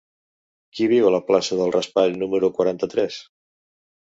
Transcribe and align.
Qui 0.77 0.87
viu 0.93 1.09
a 1.09 1.11
la 1.17 1.19
plaça 1.27 1.59
del 1.59 1.75
Raspall 1.75 2.17
número 2.25 2.51
quaranta-tres? 2.59 3.19